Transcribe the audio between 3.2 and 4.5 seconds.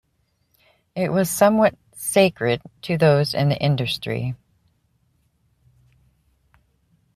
in the industry.